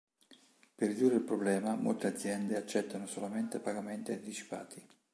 [0.75, 4.83] Per ridurre il problema molte aziende accettano solamente pagamenti anticipati.